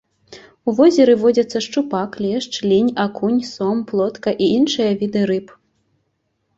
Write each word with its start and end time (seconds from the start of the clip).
У 0.71 0.73
возеры 0.79 1.13
водзяцца 1.23 1.61
шчупак, 1.65 2.17
лешч, 2.27 2.51
лінь, 2.73 2.89
акунь, 3.05 3.39
сом, 3.53 3.87
плотка 3.95 4.29
і 4.43 4.53
іншыя 4.59 4.91
віды 5.05 5.21
рыб. 5.33 5.47